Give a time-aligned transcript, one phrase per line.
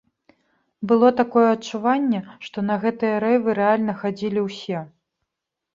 [0.91, 4.79] Было такое адчуванне, што на гэтыя рэйвы рэальна хадзілі ўсё.